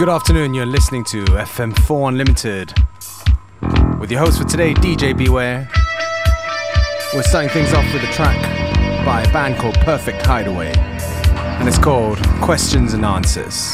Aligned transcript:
Good 0.00 0.08
afternoon, 0.08 0.54
you're 0.54 0.64
listening 0.64 1.04
to 1.04 1.24
FM4 1.26 2.08
Unlimited 2.08 2.72
with 4.00 4.10
your 4.10 4.20
host 4.20 4.38
for 4.38 4.48
today, 4.48 4.72
DJ 4.72 5.14
Beware. 5.14 5.68
We're 7.12 7.22
starting 7.22 7.50
things 7.50 7.74
off 7.74 7.84
with 7.92 8.02
a 8.04 8.10
track 8.10 8.40
by 9.04 9.20
a 9.20 9.30
band 9.30 9.58
called 9.58 9.74
Perfect 9.80 10.24
Hideaway, 10.24 10.72
and 10.74 11.68
it's 11.68 11.76
called 11.76 12.16
Questions 12.40 12.94
and 12.94 13.04
Answers. 13.04 13.72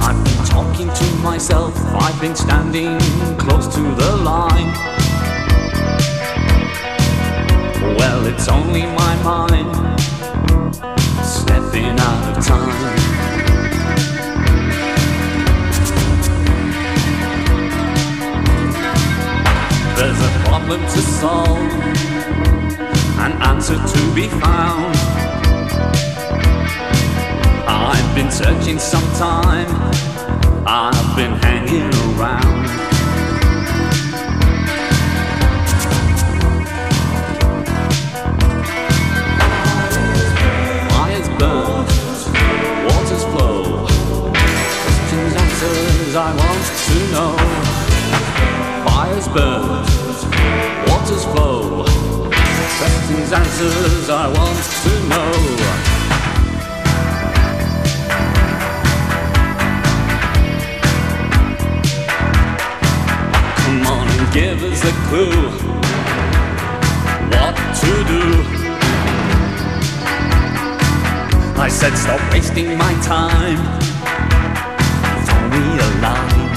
I've 0.00 0.24
been 0.24 0.46
talking 0.46 0.88
to 0.88 1.14
myself, 1.16 1.76
I've 1.76 2.18
been 2.22 2.34
standing 2.34 2.98
close 3.36 3.66
to 3.74 3.82
the 3.82 4.16
line. 4.24 4.99
Well, 7.80 8.26
it's 8.26 8.46
only 8.48 8.82
my 8.82 9.14
mind 9.22 9.74
stepping 11.24 11.98
out 11.98 12.36
of 12.36 12.44
time. 12.44 12.96
There's 19.96 20.20
a 20.20 20.30
problem 20.44 20.80
to 20.80 21.00
solve, 21.00 21.58
an 23.18 23.32
answer 23.42 23.76
to 23.76 24.14
be 24.14 24.28
found. 24.28 24.94
I've 27.66 28.14
been 28.14 28.30
searching 28.30 28.78
some 28.78 29.08
time, 29.14 29.68
I've 30.66 31.16
been 31.16 31.32
hanging 31.32 31.90
around. 32.18 32.99
Know. 47.12 47.36
Fires 48.86 49.28
burn, 49.28 49.84
waters 50.88 51.24
flow. 51.32 51.84
Questions, 52.78 53.32
answers 53.32 54.10
I 54.10 54.26
want 54.28 54.60
to 54.84 54.92
know. 55.10 55.32
Come 63.62 63.86
on 63.86 64.08
and 64.08 64.32
give 64.32 64.62
us 64.62 64.84
a 64.84 64.92
clue 65.08 65.80
what 67.30 67.56
to 67.80 67.92
do. 68.12 68.24
I 71.60 71.68
said, 71.68 71.94
stop 71.96 72.20
wasting 72.32 72.78
my 72.78 72.92
time 73.02 73.80
Throw 75.26 75.48
me 75.48 75.78
a 75.78 75.88
line. 76.02 76.49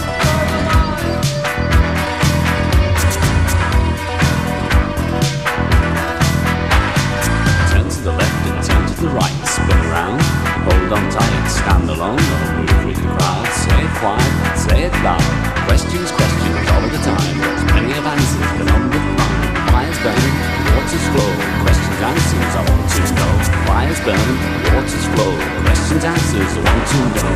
On 10.94 11.10
tight, 11.10 11.48
stand 11.50 11.90
alone, 11.90 12.22
don't 12.22 12.54
move 12.62 12.86
with 12.86 12.98
the 13.02 13.08
crowd. 13.18 13.48
Say 13.50 13.82
it 13.82 13.94
quiet, 13.98 14.34
say 14.54 14.80
it 14.86 14.96
loud. 15.02 15.26
Questions, 15.66 16.12
questions 16.14 16.70
all 16.70 16.84
of 16.86 16.92
the 16.94 17.02
time. 17.02 17.36
There's 17.42 17.64
plenty 17.74 17.94
of 17.98 18.06
answers, 18.06 18.52
but 18.62 18.70
on 18.70 18.84
the 18.94 19.02
mind. 19.18 19.74
Fires 19.74 20.00
burning, 20.06 20.38
waters 20.70 21.06
flow. 21.10 21.32
Questions, 21.66 22.00
answers, 22.14 22.54
I 22.54 22.62
want 22.70 22.86
to 22.94 23.02
know. 23.18 23.34
Fires 23.66 24.00
burning, 24.06 24.40
waters 24.70 25.06
flow. 25.18 25.34
Questions, 25.66 26.04
answers, 26.06 26.54
I 26.54 26.62
want 26.62 26.86
to 26.94 27.00
know. 27.18 27.34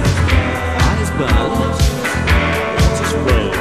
Fires 0.78 1.12
burn 1.18 1.98
road. 3.26 3.54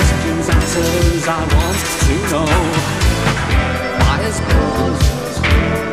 Questions, 0.00 0.48
answers 0.48 1.28
I 1.28 1.40
want 1.52 1.80
to 2.00 2.14
know. 2.32 2.48
Fires 4.00 4.38
burn, 4.40 4.80
waters 4.80 5.38
flow. 5.38 5.89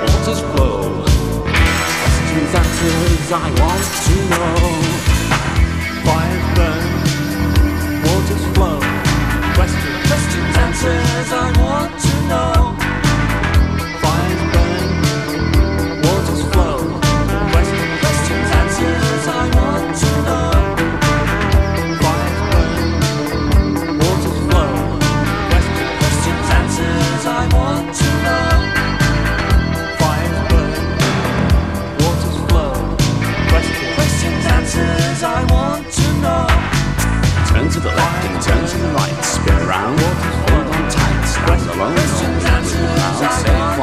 Questions, 2.49 2.55
answers 2.55 3.31
I 3.33 3.49
want 3.59 3.87
to 4.07 4.15
know. 4.31 4.57
Fires 6.05 6.47
burn, 6.55 6.85
waters 8.03 8.45
flow. 8.55 8.79
Questions, 9.53 10.07
questions, 10.07 10.57
answers 10.57 11.29
I 11.33 11.61
want 11.61 12.06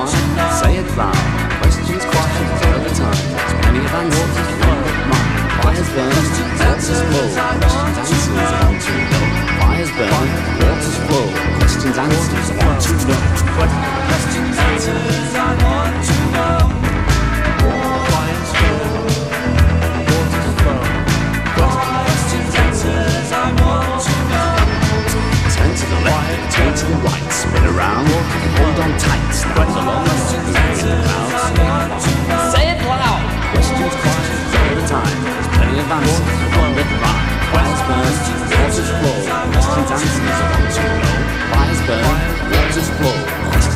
on, 0.05 0.53
say 0.61 0.77
it 0.77 0.89
loud. 0.97 1.17
Questions, 1.61 2.05
questions, 2.05 2.61
all 2.67 2.81
the 2.85 2.93
time. 2.93 3.25
Many 3.65 3.81
of 3.85 3.95
our 3.95 4.05
notes 4.05 4.37
is 4.43 4.51
one 4.69 4.79
of. 4.79 4.95
Fires 5.65 5.89
burn, 5.97 6.13
waters 6.61 7.01
flow. 7.09 7.29
Questions, 7.33 7.71
answers, 7.95 8.25
I 8.25 8.51
want 8.65 8.83
to 8.85 8.95
know. 9.11 9.27
Fires 9.61 9.91
burn, 9.97 10.29
waters 10.61 10.97
flow. 11.07 11.27
Questions, 11.59 11.97
answers, 11.97 12.49
want 12.61 12.81
to 12.85 12.93
know. 13.09 13.21
Questions, 13.57 14.57
answers, 14.59 15.35
I 15.35 15.51
want 15.63 16.07
to 16.07 16.13
know. 16.13 16.24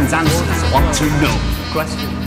questions, 0.08 0.40
answers, 0.42 0.72
want 0.72 0.94
to 0.94 1.04
know. 1.20 1.72
Questions. 1.72 2.17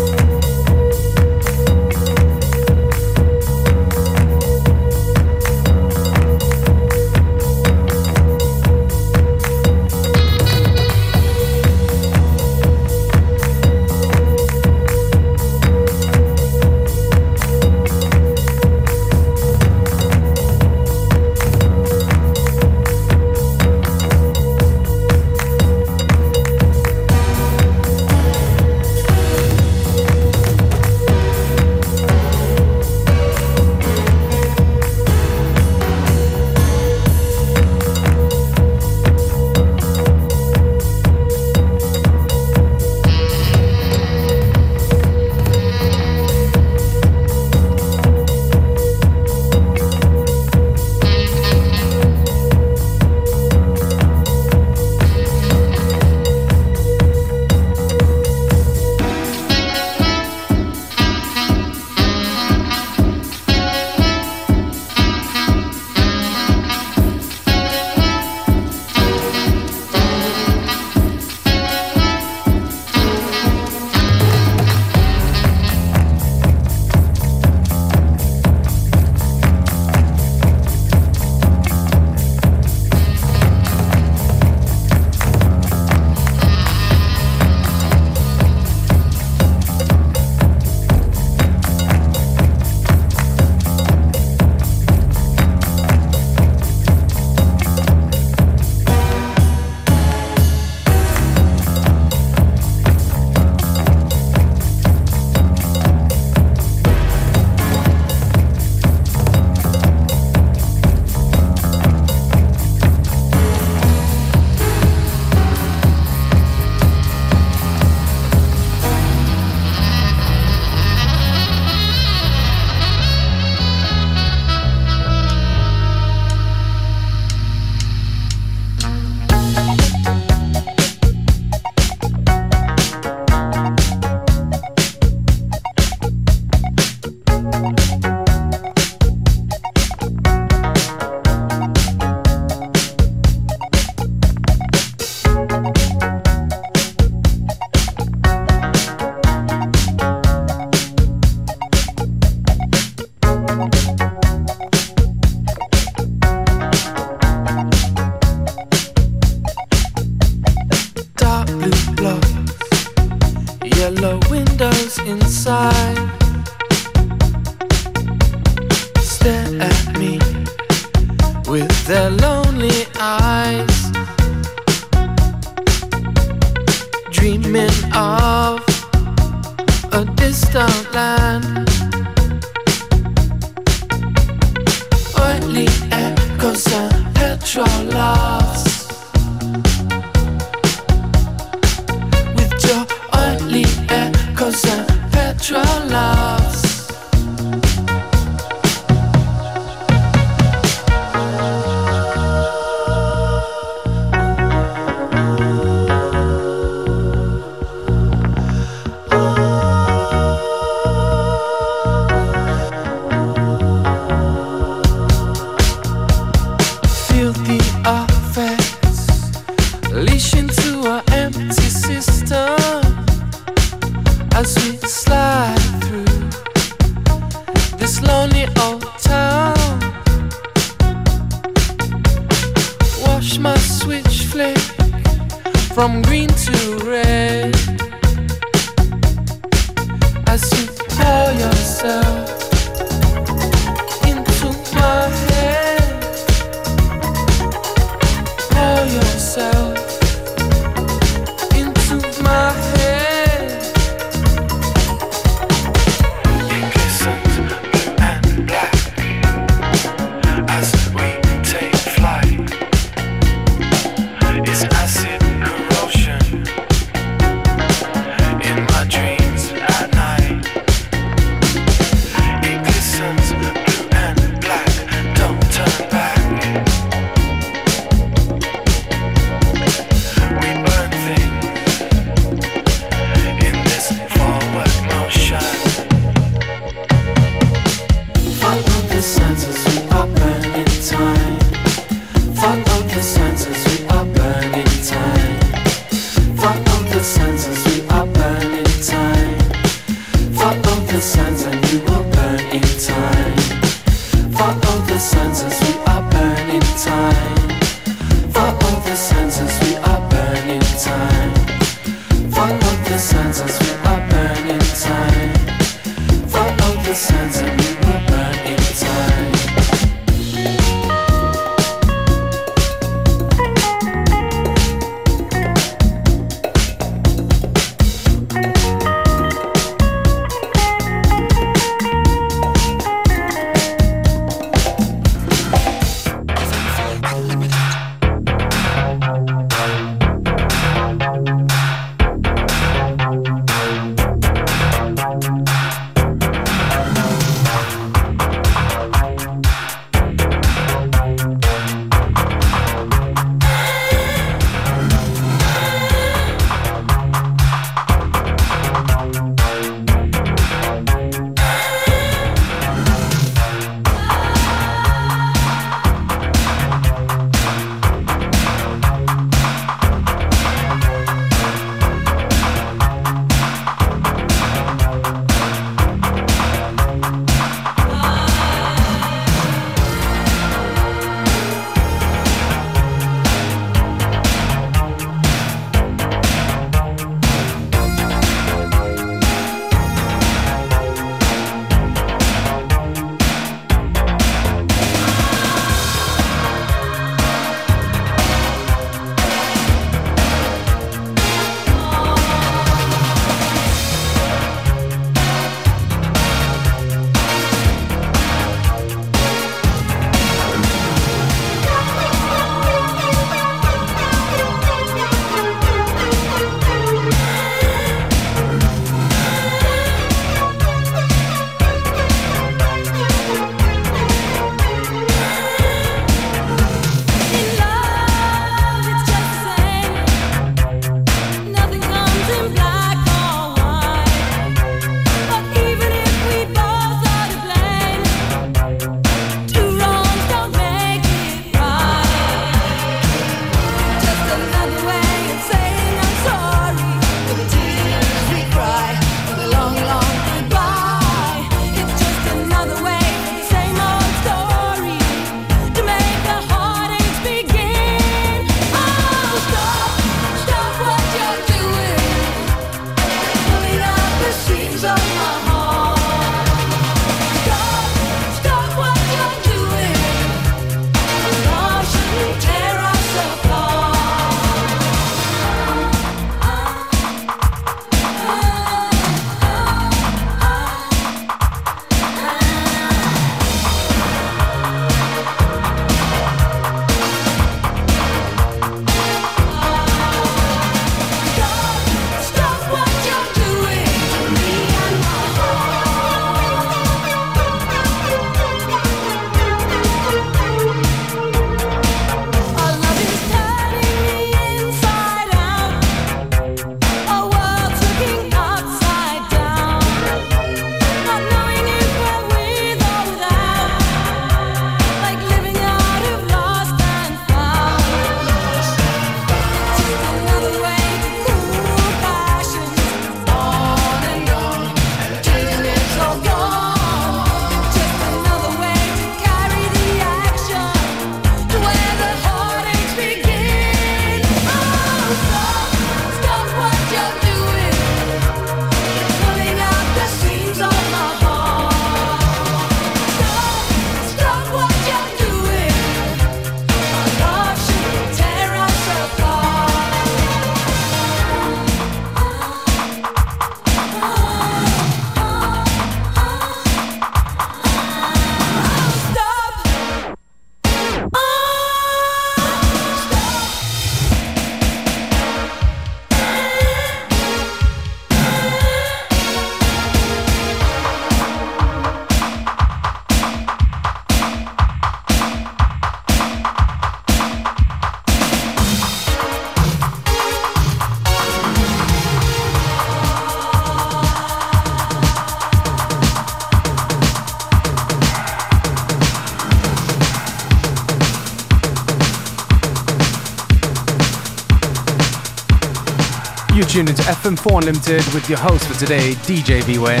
4 597.44 597.58
Unlimited 597.58 598.02
with 598.14 598.26
your 598.30 598.38
host 598.38 598.66
for 598.66 598.74
today, 598.78 599.12
DJ 599.26 599.66
Beware. 599.66 600.00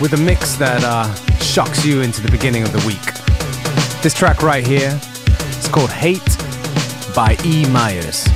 With 0.00 0.12
a 0.12 0.16
mix 0.16 0.56
that 0.56 0.82
uh, 0.82 1.14
shocks 1.36 1.84
you 1.84 2.00
into 2.00 2.20
the 2.20 2.30
beginning 2.32 2.64
of 2.64 2.72
the 2.72 2.84
week. 2.84 3.00
This 4.02 4.12
track 4.12 4.42
right 4.42 4.66
here 4.66 5.00
is 5.50 5.68
called 5.68 5.90
Hate 5.90 6.36
by 7.14 7.36
E. 7.44 7.64
Myers. 7.70 8.35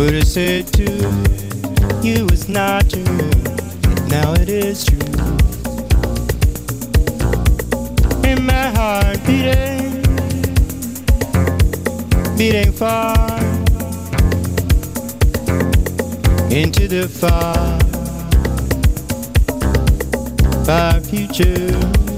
What 0.00 0.14
I 0.14 0.20
said 0.20 0.66
to 0.78 0.84
you 2.02 2.24
was 2.30 2.48
not 2.48 2.88
true. 2.88 3.04
Now 4.08 4.32
it 4.32 4.48
is 4.48 4.86
true. 4.86 4.96
In 8.24 8.46
my 8.46 8.70
heart 8.70 9.18
beating, 9.26 10.00
beating 12.38 12.72
far 12.72 13.28
into 16.50 16.88
the 16.88 17.06
far, 17.06 17.78
far 20.64 20.98
future. 21.02 22.09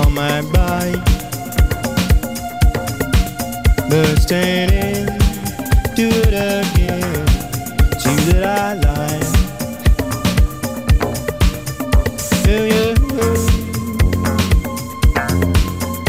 On 0.00 0.14
my 0.14 0.40
bike, 0.52 1.04
but 3.88 4.16
standing, 4.18 5.06
do 5.94 6.08
it 6.08 6.34
again. 6.34 7.26
You 8.04 8.16
that 8.28 8.44
I 8.44 8.74
like. 8.86 9.30
Do 12.44 12.56
you? 12.72 12.86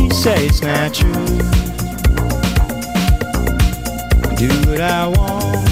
You 0.02 0.10
say 0.14 0.46
it's 0.48 0.62
not 0.62 0.94
true. 0.94 1.38
Do 4.38 4.50
what 4.70 4.82
I 4.82 5.08
want 5.08 5.70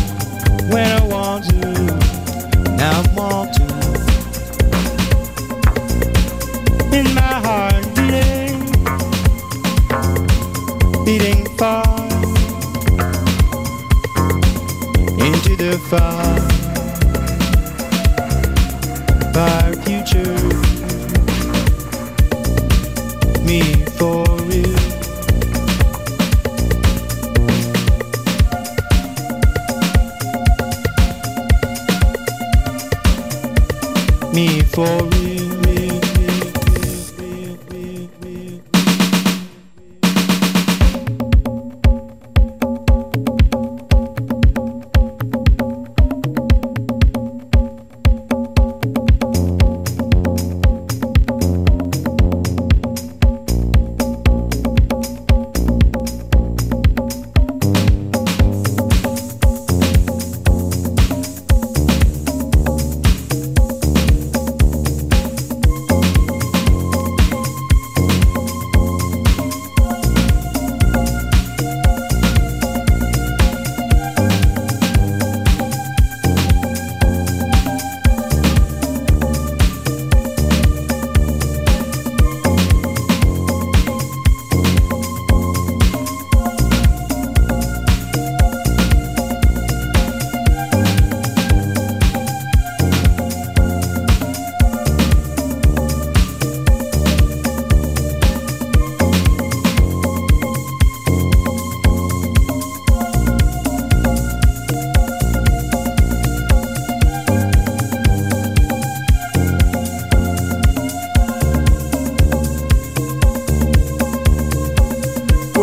when 0.74 0.88
I 0.92 1.02
want 1.08 1.46
to. 1.50 1.60
Now 2.76 3.02
I 3.02 3.04
want 3.16 3.39
into 15.72 15.88
the 15.90 16.19